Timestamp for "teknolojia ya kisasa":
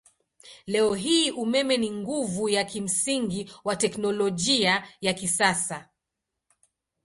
3.75-5.89